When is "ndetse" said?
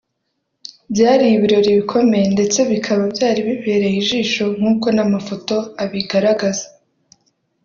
2.35-2.59